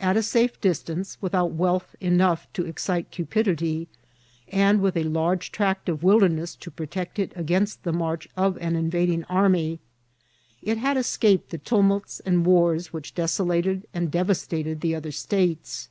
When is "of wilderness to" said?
5.88-6.70